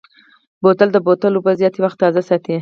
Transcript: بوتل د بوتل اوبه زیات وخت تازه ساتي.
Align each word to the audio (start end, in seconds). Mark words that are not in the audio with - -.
بوتل 0.61 0.89
د 0.93 0.97
بوتل 1.05 1.33
اوبه 1.35 1.51
زیات 1.59 1.75
وخت 1.79 1.97
تازه 2.03 2.21
ساتي. 2.29 2.55